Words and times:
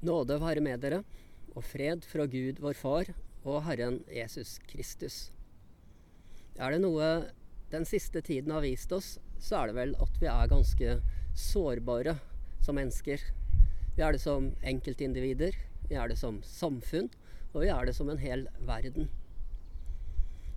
Nåde 0.00 0.38
være 0.40 0.62
med 0.64 0.80
dere, 0.80 1.02
og 1.52 1.64
fred 1.66 2.06
fra 2.08 2.24
Gud 2.30 2.60
vår 2.64 2.76
Far 2.78 3.10
og 3.44 3.58
Herren 3.66 3.98
Jesus 4.08 4.54
Kristus. 4.70 5.28
Er 6.56 6.72
det 6.72 6.80
noe 6.80 7.08
den 7.70 7.84
siste 7.84 8.22
tiden 8.24 8.54
har 8.54 8.64
vist 8.64 8.92
oss, 8.96 9.18
så 9.36 9.58
er 9.58 9.70
det 9.70 9.76
vel 9.76 9.92
at 10.00 10.16
vi 10.22 10.28
er 10.32 10.48
ganske 10.48 10.94
sårbare 11.36 12.16
som 12.64 12.80
mennesker. 12.80 13.20
Vi 13.98 14.04
er 14.06 14.16
det 14.16 14.22
som 14.24 14.50
enkeltindivider, 14.64 15.58
vi 15.90 15.98
er 16.00 16.08
det 16.08 16.16
som 16.20 16.40
samfunn, 16.48 17.10
og 17.52 17.60
vi 17.66 17.68
er 17.68 17.84
det 17.84 17.94
som 17.98 18.08
en 18.08 18.22
hel 18.22 18.46
verden. 18.64 19.10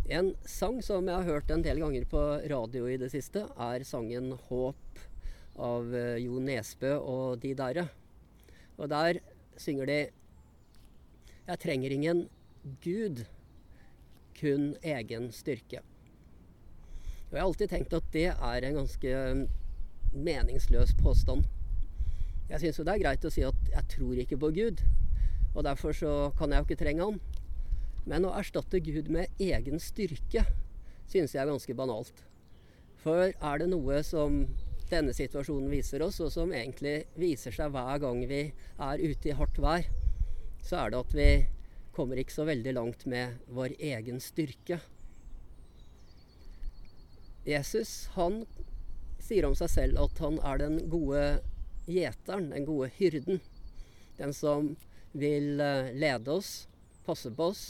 En 0.08 0.34
sang 0.48 0.80
som 0.84 1.08
jeg 1.08 1.20
har 1.20 1.28
hørt 1.28 1.52
en 1.52 1.64
del 1.68 1.84
ganger 1.84 2.08
på 2.08 2.24
radio 2.52 2.88
i 2.88 2.96
det 3.00 3.12
siste, 3.12 3.44
er 3.44 3.84
sangen 3.84 4.34
'Håp' 4.40 5.04
av 5.60 5.94
eh, 5.96 6.24
Jo 6.24 6.40
Nesbø 6.40 6.96
og 6.98 7.40
de 7.44 7.54
derre. 7.56 7.90
Og 8.78 8.90
der 8.90 9.20
synger 9.58 9.86
de 9.86 10.00
'Jeg 11.48 11.60
trenger 11.60 11.92
ingen 11.92 12.30
Gud, 12.84 13.26
kun 14.40 14.76
egen 14.84 15.32
styrke'. 15.32 15.84
Og 17.30 17.34
jeg 17.34 17.42
har 17.42 17.48
alltid 17.48 17.70
tenkt 17.70 17.94
at 17.94 18.04
det 18.14 18.28
er 18.30 18.64
en 18.64 18.76
ganske 18.76 19.48
meningsløs 20.14 20.94
påstand. 20.94 21.44
Jeg 22.50 22.60
syns 22.60 22.80
jo 22.80 22.84
det 22.84 22.94
er 22.94 23.04
greit 23.04 23.26
å 23.26 23.32
si 23.34 23.42
at 23.42 23.56
jeg 23.72 23.88
tror 23.90 24.20
ikke 24.22 24.38
på 24.38 24.52
Gud, 24.54 24.84
og 25.56 25.64
derfor 25.64 25.92
så 25.92 26.32
kan 26.38 26.52
jeg 26.52 26.62
jo 26.62 26.68
ikke 26.68 26.84
trenge 26.84 27.04
han. 27.04 27.20
Men 28.06 28.28
å 28.28 28.36
erstatte 28.38 28.84
Gud 28.84 29.10
med 29.10 29.32
egen 29.40 29.80
styrke 29.80 30.46
synes 31.08 31.34
jeg 31.34 31.42
er 31.42 31.50
ganske 31.50 31.76
banalt. 31.76 32.24
For 33.04 33.32
er 33.34 33.58
det 33.60 33.70
noe 33.72 34.00
som 34.06 34.46
denne 34.94 35.14
situasjonen 35.16 35.72
viser 35.72 36.04
oss, 36.06 36.22
og 36.24 36.32
som 36.34 36.54
egentlig 36.54 37.04
viser 37.20 37.56
seg 37.56 37.74
hver 37.74 38.00
gang 38.04 38.24
vi 38.30 38.44
er 38.54 39.04
ute 39.04 39.30
i 39.30 39.38
hardt 39.38 39.60
vær, 39.62 39.88
så 40.64 40.84
er 40.84 40.94
det 40.94 41.02
at 41.02 41.16
vi 41.18 41.30
kommer 41.94 42.20
ikke 42.20 42.36
så 42.36 42.46
veldig 42.48 42.74
langt 42.78 43.06
med 43.10 43.42
vår 43.54 43.76
egen 43.78 44.22
styrke. 44.24 44.80
Jesus 47.46 48.08
han 48.16 48.44
sier 49.24 49.48
om 49.48 49.56
seg 49.58 49.72
selv 49.72 50.00
at 50.04 50.22
han 50.24 50.40
er 50.48 50.62
den 50.62 50.80
gode 50.92 51.24
gjeteren, 51.88 52.50
den 52.54 52.68
gode 52.68 52.90
hyrden. 52.98 53.42
Den 54.18 54.34
som 54.36 54.74
vil 55.14 55.60
eh, 55.62 55.92
lede 55.94 56.32
oss, 56.34 56.68
passe 57.06 57.32
på 57.36 57.52
oss 57.52 57.64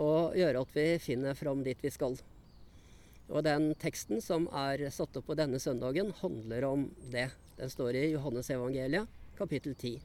og 0.00 0.36
gjøre 0.38 0.62
at 0.64 0.70
vi 0.76 0.86
finner 1.02 1.36
fram 1.36 1.60
dit 1.66 1.80
vi 1.84 1.90
skal. 1.92 2.16
Og 3.30 3.44
den 3.46 3.70
teksten 3.80 4.22
som 4.24 4.48
er 4.50 4.82
satt 4.94 5.16
opp 5.18 5.28
på 5.30 5.36
denne 5.38 5.60
søndagen, 5.62 6.10
handler 6.22 6.66
om 6.68 6.88
det. 7.12 7.28
Den 7.58 7.70
står 7.70 7.98
i 7.98 8.08
Johannes 8.14 8.50
evangeliet, 8.50 9.08
kapittel 9.38 9.76
10. 9.76 10.00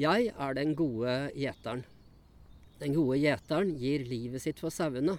Jeg 0.00 0.30
er 0.32 0.54
den 0.56 0.74
gode 0.78 1.14
gjeteren. 1.36 1.84
Den 2.80 2.94
gode 2.96 3.18
gjeteren 3.20 3.74
gir 3.76 4.06
livet 4.08 4.42
sitt 4.42 4.60
for 4.62 4.72
sauene. 4.72 5.18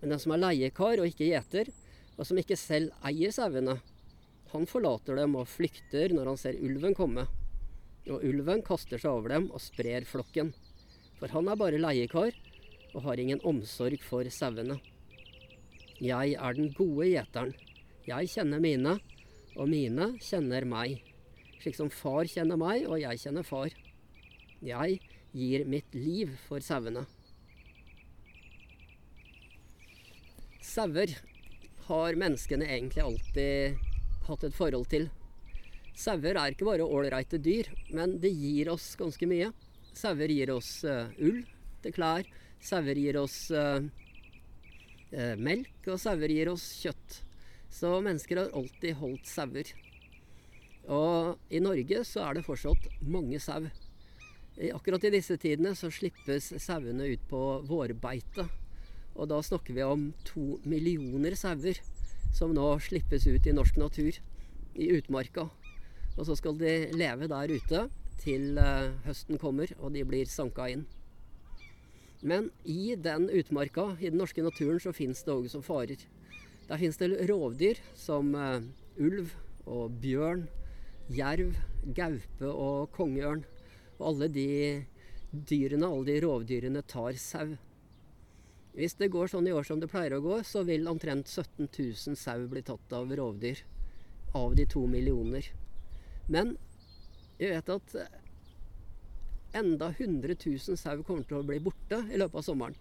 Men 0.00 0.12
den 0.12 0.20
som 0.20 0.34
er 0.34 0.42
leiekar 0.42 1.00
og 1.00 1.08
ikke 1.08 1.30
gjeter, 1.30 1.70
og 2.18 2.28
som 2.28 2.38
ikke 2.38 2.58
selv 2.60 2.92
eier 3.08 3.32
sauene, 3.34 3.78
han 4.52 4.68
forlater 4.70 5.16
dem 5.18 5.34
og 5.40 5.48
flykter 5.50 6.12
når 6.14 6.28
han 6.30 6.38
ser 6.38 6.58
ulven 6.62 6.94
komme. 6.94 7.24
Og 8.06 8.22
ulven 8.22 8.60
kaster 8.62 9.00
seg 9.00 9.10
over 9.10 9.32
dem 9.32 9.48
og 9.50 9.62
sprer 9.64 10.04
flokken. 10.06 10.52
For 11.18 11.32
han 11.32 11.48
er 11.48 11.58
bare 11.58 11.80
leiekar 11.80 12.36
og 12.94 13.02
har 13.08 13.20
ingen 13.20 13.42
omsorg 13.46 14.00
for 14.06 14.28
sauene. 14.30 14.78
Jeg 16.02 16.34
er 16.34 16.56
den 16.56 16.70
gode 16.74 17.08
gjeteren. 17.10 17.54
Jeg 18.06 18.30
kjenner 18.32 18.62
mine, 18.62 18.98
og 19.54 19.68
mine 19.70 20.12
kjenner 20.22 20.66
meg. 20.68 21.00
Slik 21.62 21.76
som 21.78 21.90
far 21.90 22.28
kjenner 22.28 22.58
meg, 22.60 22.86
og 22.88 22.98
jeg 23.00 23.22
kjenner 23.22 23.46
far. 23.46 23.74
Jeg 24.64 24.98
gir 25.34 25.66
mitt 25.68 25.94
liv 25.96 26.34
for 26.46 26.62
sauene. 26.64 27.04
Sauer 30.64 31.12
har 31.86 32.16
menneskene 32.18 32.66
egentlig 32.66 33.04
alltid 33.04 33.82
hatt 34.28 34.46
et 34.46 34.56
forhold 34.56 34.88
til. 34.90 35.10
Sauer 35.94 36.34
er 36.34 36.54
ikke 36.54 36.66
bare 36.66 36.86
ålreite 36.86 37.38
dyr, 37.38 37.68
men 37.94 38.16
det 38.22 38.32
gir 38.34 38.72
oss 38.72 38.94
ganske 38.98 39.28
mye. 39.30 39.52
Sauer 39.94 40.32
gir 40.32 40.50
oss 40.54 40.80
uh, 40.88 41.12
ull 41.22 41.44
til 41.84 41.94
klær. 41.94 42.26
Sauer 42.62 42.98
gir 42.98 43.18
oss 43.20 43.38
uh, 43.50 43.80
uh, 45.14 45.34
melk, 45.40 45.74
og 45.88 46.00
sauer 46.00 46.32
gir 46.32 46.50
oss 46.52 46.66
kjøtt. 46.82 47.22
Så 47.74 47.90
mennesker 48.04 48.42
har 48.42 48.54
alltid 48.54 48.98
holdt 49.00 49.26
sauer. 49.28 49.72
Og 50.94 51.40
i 51.50 51.62
Norge 51.64 52.04
så 52.06 52.26
er 52.28 52.36
det 52.36 52.46
fortsatt 52.46 52.90
mange 53.02 53.40
sau. 53.42 53.66
Akkurat 54.74 55.02
i 55.08 55.14
disse 55.16 55.36
tidene 55.40 55.72
så 55.74 55.90
slippes 55.90 56.52
sauene 56.62 57.08
ut 57.10 57.24
på 57.30 57.40
vårbeite. 57.66 58.46
Og 59.14 59.30
da 59.30 59.40
snakker 59.42 59.74
vi 59.74 59.82
om 59.86 60.08
to 60.26 60.58
millioner 60.66 61.34
sauer 61.38 61.80
som 62.34 62.54
nå 62.54 62.66
slippes 62.82 63.26
ut 63.26 63.46
i 63.46 63.54
norsk 63.54 63.78
natur, 63.78 64.16
i 64.74 64.90
utmarka. 64.96 65.48
Og 66.14 66.26
så 66.26 66.36
skal 66.38 66.58
de 66.58 66.74
leve 66.94 67.30
der 67.30 67.54
ute 67.54 67.86
til 68.22 68.58
uh, 68.58 68.94
høsten 69.06 69.38
kommer 69.38 69.70
og 69.80 69.94
de 69.94 70.04
blir 70.06 70.30
sanka 70.30 70.68
inn. 70.70 70.84
Men 72.24 72.48
i 72.64 72.94
den 72.96 73.28
utmarka, 73.28 73.90
i 74.00 74.08
den 74.08 74.18
norske 74.18 74.42
naturen, 74.42 74.80
så 74.80 74.94
fins 74.96 75.20
det 75.26 75.32
òg 75.34 75.48
som 75.52 75.64
farer. 75.64 76.00
Der 76.64 76.80
fins 76.80 76.96
det 76.96 77.10
rovdyr 77.28 77.80
som 78.00 78.30
uh, 78.32 78.64
ulv 78.96 79.34
og 79.68 79.98
bjørn, 80.00 80.46
jerv, 81.12 81.52
gaupe 81.84 82.48
og 82.48 82.88
kongeørn. 82.96 83.44
Og 83.98 84.06
alle 84.14 84.30
de 84.32 84.48
dyrene, 85.34 85.84
alle 85.84 86.08
de 86.08 86.16
rovdyrene, 86.24 86.84
tar 86.88 87.20
sau. 87.20 87.58
Hvis 88.74 88.96
det 88.98 89.12
går 89.12 89.28
sånn 89.30 89.46
i 89.50 89.52
år 89.54 89.68
som 89.68 89.82
det 89.82 89.92
pleier 89.92 90.16
å 90.16 90.24
gå, 90.24 90.40
så 90.48 90.64
vil 90.64 90.88
omtrent 90.88 91.28
17 91.28 91.68
000 91.68 92.16
sau 92.16 92.48
bli 92.48 92.64
tatt 92.64 92.96
av 92.96 93.12
rovdyr. 93.12 93.60
Av 94.34 94.56
de 94.56 94.64
to 94.66 94.88
millioner. 94.88 95.52
Men 96.32 96.56
vi 97.36 97.52
vet 97.52 97.68
at 97.68 97.98
enda 99.54 99.92
100 99.98 100.36
000 100.44 100.78
sau 100.80 101.02
kommer 101.06 101.24
til 101.28 101.38
å 101.40 101.46
bli 101.46 101.60
borte 101.62 102.02
i 102.10 102.18
løpet 102.20 102.40
av 102.40 102.46
sommeren. 102.46 102.76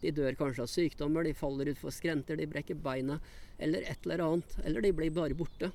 De 0.00 0.12
dør 0.16 0.36
kanskje 0.38 0.64
av 0.64 0.70
sykdommer, 0.72 1.26
de 1.26 1.36
faller 1.36 1.68
utfor 1.74 1.92
skrenter, 1.92 2.38
de 2.40 2.48
brekker 2.48 2.78
beina 2.80 3.18
eller 3.60 3.84
et 3.84 4.06
eller 4.06 4.24
annet. 4.24 4.54
Eller 4.64 4.84
de 4.86 4.92
blir 4.96 5.12
bare 5.12 5.36
borte. 5.36 5.70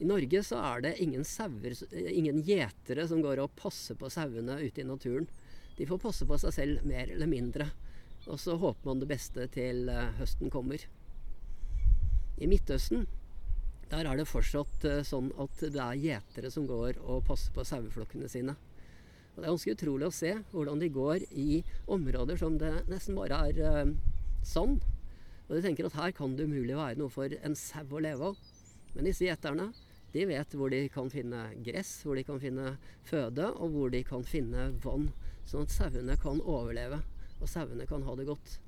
I 0.00 0.08
Norge 0.08 0.40
så 0.42 0.58
er 0.72 0.84
det 0.86 0.94
ingen 1.04 1.24
sauer, 1.28 1.76
ingen 1.92 2.40
gjetere 2.42 3.06
som 3.08 3.20
går 3.22 3.44
og 3.44 3.52
passer 3.60 3.98
på 4.00 4.10
sauene 4.10 4.56
ute 4.64 4.82
i 4.82 4.88
naturen. 4.88 5.28
De 5.76 5.86
får 5.86 6.00
passe 6.02 6.26
på 6.26 6.38
seg 6.40 6.56
selv 6.56 6.86
mer 6.88 7.12
eller 7.12 7.30
mindre. 7.30 7.68
Og 8.24 8.40
så 8.40 8.56
håper 8.56 8.88
man 8.88 9.02
det 9.02 9.10
beste 9.10 9.46
til 9.52 9.88
eh, 9.92 10.14
høsten 10.18 10.50
kommer. 10.50 10.80
I 12.40 12.48
Midtøsten 12.50 13.04
der 13.90 14.08
er 14.08 14.18
det 14.18 14.26
fortsatt 14.26 14.86
eh, 14.88 15.02
sånn 15.06 15.28
at 15.38 15.60
det 15.60 15.80
er 15.80 16.00
gjetere 16.00 16.50
som 16.50 16.66
går 16.66 16.98
og 17.04 17.26
passer 17.28 17.52
på 17.54 17.66
saueflokkene 17.68 18.30
sine. 18.32 18.56
Og 19.34 19.40
Det 19.40 19.44
er 19.44 19.52
ganske 19.52 19.74
utrolig 19.74 20.08
å 20.08 20.14
se 20.14 20.32
hvordan 20.52 20.82
de 20.82 20.90
går 20.94 21.24
i 21.30 21.62
områder 21.90 22.38
som 22.38 22.58
det 22.58 22.72
nesten 22.90 23.18
bare 23.18 23.40
er 23.48 23.62
eh, 23.66 23.94
sand. 24.46 24.84
Og 25.48 25.56
de 25.56 25.64
tenker 25.64 25.88
at 25.88 25.98
her 25.98 26.14
kan 26.16 26.36
det 26.38 26.46
umulig 26.46 26.76
være 26.78 27.00
noe 27.00 27.12
for 27.12 27.32
en 27.42 27.58
sau 27.58 27.84
å 27.90 28.02
leve 28.02 28.30
av. 28.30 28.38
Men 28.94 29.08
disse 29.10 29.26
gjeterne 29.26 29.72
de 30.14 30.22
vet 30.30 30.54
hvor 30.54 30.70
de 30.70 30.84
kan 30.94 31.10
finne 31.10 31.48
gress, 31.66 31.96
hvor 32.06 32.14
de 32.14 32.22
kan 32.22 32.38
finne 32.38 32.76
føde, 33.02 33.48
og 33.58 33.74
hvor 33.74 33.90
de 33.90 34.04
kan 34.06 34.22
finne 34.22 34.68
vann. 34.84 35.08
Sånn 35.50 35.66
at 35.66 35.74
sauene 35.74 36.14
kan 36.22 36.38
overleve 36.40 37.02
og 37.40 37.50
sauene 37.50 37.86
kan 37.90 38.04
ha 38.06 38.14
det 38.16 38.28
godt. 38.28 38.58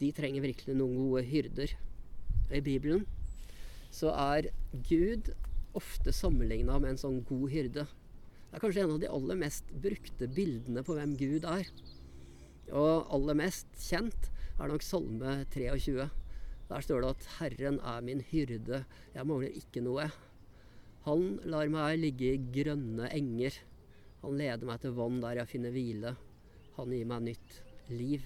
De 0.00 0.10
trenger 0.16 0.42
virkelig 0.42 0.74
noen 0.76 0.96
gode 0.98 1.22
hyrder. 1.28 1.74
I 2.50 2.60
Bibelen 2.64 3.04
så 3.94 4.10
er 4.16 4.50
Gud 4.88 5.30
ofte 5.76 6.14
sammenligna 6.14 6.80
med 6.80 6.94
en 6.94 7.02
sånn 7.04 7.20
god 7.28 7.52
hyrde. 7.52 7.86
Det 8.54 8.60
er 8.60 8.62
kanskje 8.68 8.82
en 8.86 8.92
av 8.94 8.98
de 9.02 9.08
aller 9.10 9.38
mest 9.40 9.70
brukte 9.82 10.26
bildene 10.30 10.82
på 10.86 10.94
hvem 10.94 11.16
Gud 11.18 11.42
er. 11.50 11.66
Og 12.70 13.08
aller 13.16 13.34
mest 13.40 13.72
kjent 13.82 14.28
er 14.62 14.70
nok 14.70 14.84
Salme 14.86 15.32
23. 15.50 16.04
Der 16.68 16.84
står 16.86 17.02
det 17.02 17.08
at 17.16 17.26
'Herren 17.40 17.80
er 17.82 18.04
min 18.06 18.22
hyrde, 18.22 18.84
jeg 19.10 19.26
mangler 19.26 19.58
ikke 19.58 19.82
noe'. 19.82 20.06
Han 21.02 21.40
lar 21.42 21.66
meg 21.66 21.98
ligge 21.98 22.30
i 22.30 22.44
grønne 22.54 23.10
enger. 23.10 23.58
Han 24.22 24.38
leder 24.38 24.70
meg 24.70 24.80
til 24.80 24.94
vann 24.94 25.18
der 25.18 25.42
jeg 25.42 25.50
finner 25.50 25.74
hvile. 25.74 26.14
Han 26.76 26.94
gir 26.94 27.10
meg 27.10 27.26
nytt 27.26 27.60
liv. 27.90 28.22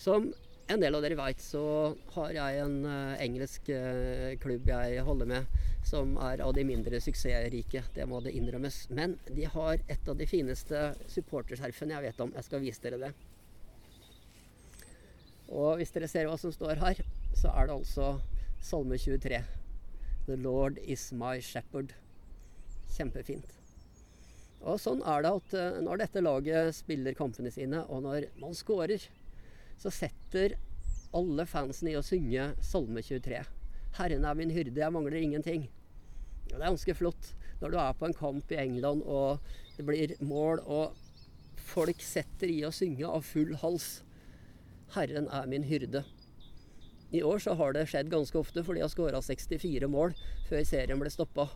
Som 0.00 0.32
en 0.72 0.80
del 0.80 0.96
av 0.96 1.02
dere 1.04 1.18
veit, 1.18 1.42
så 1.44 1.62
har 2.14 2.32
jeg 2.32 2.60
en 2.62 2.76
uh, 2.88 3.16
engelsk 3.20 3.68
uh, 3.68 4.32
klubb 4.40 4.68
jeg 4.70 5.04
holder 5.04 5.28
med, 5.28 5.58
som 5.84 6.14
er 6.24 6.40
av 6.44 6.54
de 6.56 6.64
mindre 6.64 7.00
suksessrike. 7.04 7.82
Det 7.94 8.06
må 8.08 8.22
det 8.24 8.32
innrømmes. 8.38 8.86
Men 8.96 9.18
de 9.28 9.44
har 9.50 9.82
et 9.92 10.08
av 10.08 10.16
de 10.16 10.28
fineste 10.28 10.86
supporterskjerfene 11.12 11.96
jeg 11.96 12.06
vet 12.08 12.22
om. 12.24 12.32
Jeg 12.38 12.48
skal 12.48 12.64
vise 12.64 12.84
dere 12.84 13.02
det. 13.02 13.12
Og 15.52 15.76
hvis 15.78 15.92
dere 15.92 16.08
ser 16.08 16.30
hva 16.30 16.38
som 16.40 16.54
står 16.54 16.80
her, 16.80 17.02
så 17.36 17.52
er 17.52 17.68
det 17.68 17.76
altså 17.76 18.14
Salme 18.64 18.96
23. 18.96 19.42
The 20.24 20.38
Lord 20.40 20.80
is 20.88 21.10
my 21.12 21.36
shepherd. 21.44 21.92
Kjempefint. 22.94 23.52
Og 24.64 24.78
sånn 24.80 25.02
er 25.04 25.24
det 25.24 25.32
at 25.36 25.54
eh, 25.60 25.82
når 25.84 26.00
dette 26.00 26.22
laget 26.24 26.72
spiller 26.72 27.16
kampene 27.18 27.52
sine, 27.52 27.82
og 27.92 28.06
når 28.06 28.30
man 28.40 28.56
scorer, 28.56 29.02
så 29.80 29.92
setter 29.92 30.56
alle 31.14 31.46
fansen 31.46 31.90
i 31.90 31.96
å 31.98 32.04
synge 32.04 32.50
Salme 32.64 33.02
23. 33.04 33.40
Herren 33.98 34.26
er 34.26 34.38
min 34.38 34.52
hyrde, 34.54 34.80
jeg 34.80 34.94
mangler 34.94 35.20
ingenting. 35.20 35.68
Og 36.50 36.56
det 36.56 36.60
er 36.60 36.68
ganske 36.68 36.96
flott 36.98 37.30
når 37.60 37.72
du 37.72 37.78
er 37.80 37.94
på 37.98 38.08
en 38.08 38.16
kamp 38.18 38.50
i 38.52 38.58
England 38.60 39.04
og 39.06 39.44
det 39.76 39.86
blir 39.86 40.14
mål, 40.22 40.60
og 40.66 40.94
folk 41.64 42.02
setter 42.04 42.50
i 42.50 42.60
å 42.66 42.72
synge 42.74 43.08
av 43.08 43.24
full 43.26 43.54
hals. 43.62 44.02
Herren 44.94 45.26
er 45.32 45.48
min 45.50 45.66
hyrde. 45.66 46.04
I 47.14 47.22
år 47.22 47.40
så 47.42 47.54
har 47.58 47.74
det 47.74 47.86
skjedd 47.90 48.10
ganske 48.10 48.38
ofte, 48.38 48.62
for 48.66 48.74
de 48.74 48.82
har 48.82 48.90
skåra 48.90 49.22
64 49.22 49.88
mål 49.90 50.14
før 50.48 50.66
serien 50.66 51.00
ble 51.00 51.10
stoppa. 51.14 51.48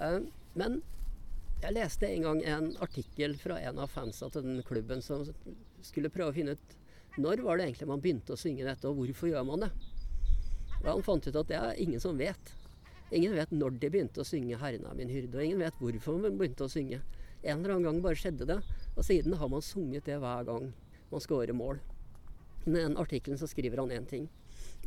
Eh, 0.00 0.20
men 0.56 0.80
jeg 1.62 1.76
leste 1.76 2.08
en 2.08 2.26
gang 2.28 2.40
en 2.48 2.70
artikkel 2.84 3.36
fra 3.40 3.58
en 3.60 3.80
av 3.80 3.92
fansa 3.92 4.30
til 4.32 4.44
den 4.44 4.64
klubben 4.66 5.04
som 5.04 5.24
skulle 5.84 6.12
prøve 6.12 6.32
å 6.32 6.36
finne 6.36 6.56
ut 6.56 6.74
når 7.20 7.42
var 7.46 7.58
det 7.58 7.68
egentlig 7.68 7.88
man 7.88 8.02
begynte 8.02 8.34
å 8.34 8.38
synge 8.40 8.66
dette, 8.66 8.90
og 8.90 8.98
hvorfor 8.98 9.30
gjør 9.30 9.46
man 9.46 9.66
det? 9.66 9.70
Og 10.82 10.88
han 10.90 11.04
fant 11.06 11.26
ut 11.28 11.36
at 11.40 11.50
det 11.50 11.58
er 11.58 11.80
ingen 11.80 12.02
som 12.02 12.18
vet. 12.18 12.54
Ingen 13.14 13.36
vet 13.36 13.52
når 13.54 13.76
de 13.78 13.90
begynte 13.92 14.22
å 14.22 14.26
synge 14.26 14.58
'Herren 14.58 14.86
er 14.90 14.96
min 14.98 15.12
hyrde', 15.12 15.36
og 15.36 15.44
ingen 15.44 15.62
vet 15.62 15.78
hvorfor 15.78 16.18
man 16.18 16.38
begynte 16.38 16.66
å 16.66 16.72
synge. 16.72 17.00
En 17.44 17.60
eller 17.60 17.76
annen 17.76 17.86
gang 17.86 18.00
bare 18.02 18.18
skjedde 18.18 18.48
det, 18.48 18.58
og 18.96 19.04
siden 19.04 19.36
har 19.38 19.48
man 19.48 19.62
sunget 19.62 20.04
det 20.08 20.18
hver 20.18 20.44
gang 20.48 20.72
man 21.10 21.20
scorer 21.20 21.54
mål. 21.54 21.78
I 22.66 22.72
den 22.72 22.96
artikkelen 22.96 23.38
så 23.38 23.46
skriver 23.46 23.82
han 23.82 23.92
én 23.92 24.08
ting. 24.08 24.28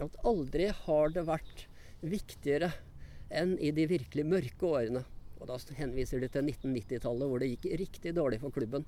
At 0.02 0.18
aldri 0.26 0.68
har 0.74 1.14
det 1.14 1.26
vært 1.28 1.68
viktigere 2.02 2.72
enn 3.30 3.58
i 3.60 3.72
de 3.72 3.86
virkelig 3.88 4.26
mørke 4.26 4.66
årene. 4.66 5.04
Og 5.38 5.48
da 5.48 5.58
henviser 5.78 6.20
de 6.20 6.30
til 6.34 6.50
1990-tallet, 6.50 7.30
hvor 7.30 7.40
det 7.40 7.52
gikk 7.54 7.68
riktig 7.80 8.16
dårlig 8.18 8.42
for 8.42 8.54
klubben. 8.54 8.86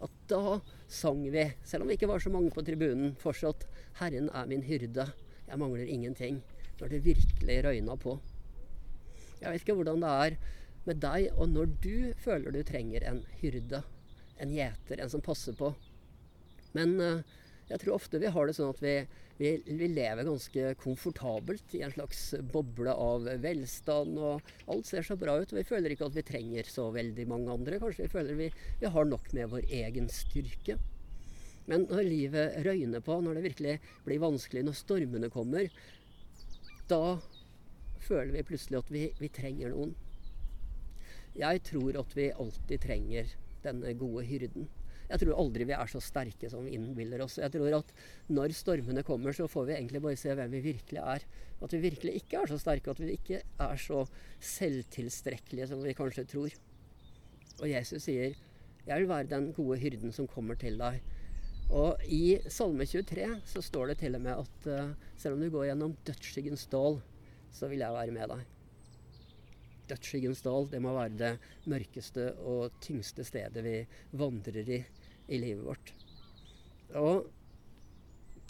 At 0.00 0.12
da 0.30 0.60
sang 0.88 1.22
vi, 1.32 1.44
selv 1.64 1.84
om 1.84 1.90
vi 1.90 1.98
ikke 1.98 2.08
var 2.08 2.22
så 2.22 2.32
mange 2.32 2.52
på 2.54 2.64
tribunen, 2.64 3.12
fortsatt 3.20 3.66
'Herren 4.00 4.30
er 4.32 4.46
min 4.46 4.62
hyrde, 4.64 5.12
jeg 5.48 5.58
mangler 5.58 5.86
ingenting'. 5.86 6.40
Når 6.80 6.88
det 6.88 7.04
virkelig 7.04 7.64
røyna 7.64 7.96
på. 7.96 8.18
Jeg 9.40 9.50
vet 9.50 9.60
ikke 9.60 9.74
hvordan 9.76 10.00
det 10.00 10.08
er 10.08 10.36
med 10.86 11.00
deg, 11.00 11.28
og 11.36 11.48
når 11.48 11.66
du 11.84 12.12
føler 12.16 12.50
du 12.50 12.62
trenger 12.64 13.04
en 13.04 13.20
hyrde, 13.42 13.82
en 14.40 14.52
gjeter, 14.54 15.00
en 15.00 15.12
som 15.12 15.20
passer 15.20 15.52
på. 15.52 15.74
Men 16.72 16.96
uh, 17.00 17.20
jeg 17.68 17.80
tror 17.80 17.98
ofte 17.98 18.18
vi 18.18 18.32
har 18.32 18.46
det 18.46 18.56
sånn 18.56 18.72
at 18.72 18.80
vi, 18.80 18.94
vi, 19.40 19.62
vi, 19.64 19.86
lever 19.88 20.26
ganske 20.28 20.74
komfortabelt 20.82 21.74
i 21.74 21.80
en 21.80 21.92
slags 21.94 22.34
boble 22.52 22.92
av 22.92 23.24
velstand, 23.40 24.18
og 24.20 24.50
alt 24.68 24.88
ser 24.90 25.06
så 25.06 25.16
bra 25.16 25.38
ut. 25.40 25.54
og 25.54 25.56
Vi 25.56 25.64
føler 25.64 25.94
ikke 25.94 26.10
at 26.10 26.18
vi 26.18 26.24
trenger 26.28 26.68
så 26.68 26.90
veldig 26.92 27.24
mange 27.30 27.54
andre. 27.54 27.78
Kanskje 27.80 28.04
vi 28.04 28.12
føler 28.12 28.36
vi, 28.36 28.50
vi 28.82 28.90
har 28.92 29.08
nok 29.08 29.30
med 29.32 29.48
vår 29.54 29.64
egen 29.80 30.10
styrke. 30.12 30.76
Men 31.70 31.86
når 31.88 32.04
livet 32.04 32.60
røyner 32.66 33.00
på, 33.06 33.16
når 33.24 33.38
det 33.38 33.46
virkelig 33.48 33.74
blir 34.04 34.20
vanskelig, 34.20 34.66
når 34.66 34.76
stormene 34.76 35.32
kommer, 35.32 35.72
da 36.92 37.16
føler 38.04 38.34
vi 38.36 38.44
plutselig 38.50 38.82
at 38.82 38.92
vi, 38.92 39.06
vi 39.22 39.32
trenger 39.32 39.72
noen. 39.72 39.96
Jeg 41.38 41.64
tror 41.64 41.96
at 42.02 42.12
vi 42.18 42.28
alltid 42.34 42.84
trenger 42.84 43.32
denne 43.64 43.96
gode 43.96 44.26
hyrden. 44.28 44.68
Jeg 45.10 45.22
tror 45.24 45.40
aldri 45.42 45.66
vi 45.66 45.74
er 45.74 45.90
så 45.90 46.00
sterke 46.02 46.50
som 46.52 46.66
vi 46.66 46.76
innbiller 46.76 47.24
oss. 47.24 47.40
Jeg 47.42 47.50
tror 47.54 47.80
at 47.80 47.94
når 48.30 48.54
stormene 48.54 49.02
kommer, 49.06 49.34
så 49.34 49.48
får 49.50 49.66
vi 49.68 49.76
egentlig 49.76 50.02
bare 50.04 50.18
se 50.20 50.34
hvem 50.38 50.52
vi 50.54 50.62
virkelig 50.70 51.00
er. 51.02 51.24
At 51.60 51.74
vi 51.74 51.82
virkelig 51.82 52.14
ikke 52.20 52.42
er 52.42 52.52
så 52.52 52.58
sterke, 52.62 52.94
at 52.94 53.02
vi 53.02 53.16
ikke 53.18 53.40
er 53.42 53.80
så 53.80 54.04
selvtilstrekkelige 54.52 55.70
som 55.72 55.82
vi 55.82 55.96
kanskje 55.98 56.28
tror. 56.30 56.54
Og 57.60 57.66
Jesus 57.68 58.06
sier, 58.06 58.36
'Jeg 58.86 59.00
vil 59.00 59.08
være 59.08 59.28
den 59.28 59.52
gode 59.52 59.78
hyrden 59.78 60.12
som 60.12 60.26
kommer 60.26 60.54
til 60.54 60.78
deg'. 60.78 61.00
Og 61.70 62.00
i 62.02 62.38
Salme 62.48 62.86
23 62.86 63.42
så 63.46 63.62
står 63.62 63.92
det 63.92 63.98
til 63.98 64.14
og 64.14 64.22
med 64.24 64.32
at 64.32 64.66
uh, 64.66 64.94
selv 65.16 65.34
om 65.34 65.40
du 65.40 65.50
går 65.50 65.68
gjennom 65.70 65.96
dødsskyggens 66.06 66.66
dal, 66.66 67.00
så 67.52 67.68
vil 67.68 67.78
jeg 67.78 67.92
være 67.92 68.10
med 68.10 68.28
deg. 68.28 68.59
Dødsskyggens 69.90 70.42
dal, 70.46 70.68
det 70.70 70.80
må 70.82 70.94
være 70.94 71.18
det 71.18 71.32
mørkeste 71.70 72.30
og 72.46 72.78
tyngste 72.84 73.26
stedet 73.26 73.64
vi 73.66 73.76
vandrer 74.16 74.74
i 74.78 74.80
i 75.30 75.38
livet 75.38 75.66
vårt. 75.66 75.92
Og 76.98 77.28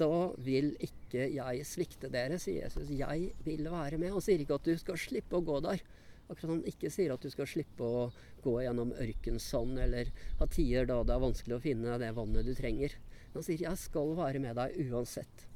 da 0.00 0.12
vil 0.40 0.72
ikke 0.80 1.26
jeg 1.34 1.64
svikte 1.68 2.08
dere, 2.12 2.38
sier 2.40 2.64
Jesus. 2.64 2.88
Jeg 2.88 3.34
vil 3.44 3.68
være 3.68 3.98
med. 4.00 4.14
Han 4.14 4.24
sier 4.24 4.40
ikke 4.40 4.56
at 4.56 4.70
du 4.70 4.72
skal 4.80 5.00
slippe 5.00 5.36
å 5.36 5.44
gå 5.44 5.58
der. 5.66 5.82
Akkurat 6.30 6.54
han 6.54 6.64
ikke 6.70 6.92
sier 6.94 7.12
at 7.12 7.24
du 7.24 7.28
skal 7.32 7.48
slippe 7.50 7.84
å 7.84 8.06
gå 8.44 8.54
gjennom 8.62 8.94
ørkensand 9.02 9.80
eller 9.82 10.12
ha 10.38 10.48
tider 10.48 10.88
da 10.88 11.02
det 11.04 11.16
er 11.16 11.24
vanskelig 11.26 11.58
å 11.58 11.64
finne 11.64 12.00
det 12.00 12.14
vannet 12.16 12.48
du 12.48 12.54
trenger. 12.56 12.96
Han 13.34 13.44
sier 13.44 13.60
'jeg 13.60 13.78
skal 13.78 14.16
være 14.16 14.40
med 14.40 14.56
deg 14.56 14.78
uansett'. 14.88 15.49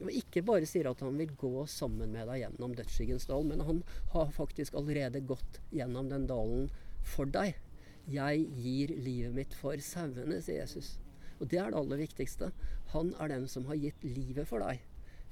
Og 0.00 0.10
ikke 0.10 0.42
bare 0.46 0.66
sier 0.66 0.88
at 0.88 1.02
han 1.04 1.18
vil 1.20 1.34
gå 1.38 1.66
sammen 1.70 2.14
med 2.14 2.26
deg 2.30 2.42
gjennom 2.42 2.72
dødsskyggens 2.78 3.28
dal, 3.28 3.44
men 3.46 3.60
han 3.66 3.82
har 4.14 4.32
faktisk 4.34 4.78
allerede 4.78 5.20
gått 5.28 5.60
gjennom 5.70 6.08
den 6.10 6.26
dalen 6.30 6.70
for 7.14 7.28
deg. 7.28 7.58
'Jeg 8.10 8.46
gir 8.58 8.90
livet 8.98 9.34
mitt 9.34 9.52
for 9.54 9.78
sauene', 9.78 10.40
sier 10.42 10.64
Jesus. 10.64 10.96
Og 11.38 11.48
det 11.50 11.58
er 11.58 11.70
det 11.70 11.78
aller 11.78 12.00
viktigste. 12.02 12.50
Han 12.94 13.12
er 13.20 13.28
den 13.30 13.46
som 13.48 13.66
har 13.66 13.78
gitt 13.78 14.02
livet 14.02 14.48
for 14.48 14.62
deg. 14.62 14.82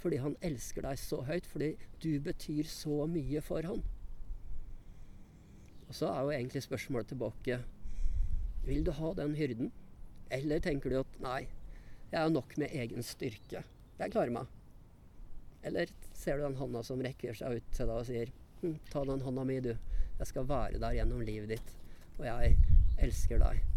Fordi 0.00 0.20
han 0.22 0.36
elsker 0.40 0.86
deg 0.86 0.98
så 0.98 1.20
høyt. 1.26 1.46
Fordi 1.46 1.74
du 2.02 2.20
betyr 2.20 2.66
så 2.70 3.06
mye 3.10 3.42
for 3.42 3.66
han. 3.66 3.82
Og 5.88 5.94
så 5.98 6.12
er 6.12 6.22
jo 6.22 6.30
egentlig 6.30 6.62
spørsmålet 6.62 7.10
tilbake 7.10 7.60
Vil 8.64 8.84
du 8.84 8.92
ha 8.92 9.12
den 9.14 9.34
hyrden? 9.34 9.72
Eller 10.30 10.60
tenker 10.62 10.90
du 10.90 11.00
at 11.00 11.20
nei, 11.20 11.48
jeg 12.12 12.22
er 12.22 12.30
nok 12.30 12.56
med 12.58 12.74
egen 12.76 13.02
styrke. 13.02 13.64
Jeg 14.00 14.14
klarer 14.14 14.32
meg. 14.32 14.48
Eller 15.68 15.92
ser 16.16 16.38
du 16.38 16.46
den 16.46 16.56
hånda 16.56 16.82
som 16.86 17.02
rekker 17.04 17.36
seg 17.36 17.60
ut 17.60 17.74
til 17.76 17.90
deg 17.90 17.96
og 17.98 18.08
sier 18.08 18.32
hm, 18.62 18.78
ta 18.88 19.04
den 19.04 19.20
hånda 19.24 19.44
mi, 19.44 19.60
du. 19.60 19.74
Jeg 20.20 20.28
skal 20.32 20.48
være 20.48 20.80
der 20.80 20.96
gjennom 20.96 21.20
livet 21.24 21.52
ditt 21.56 21.76
og 22.20 22.26
jeg 22.28 22.56
elsker 23.00 23.40
deg. 23.40 23.69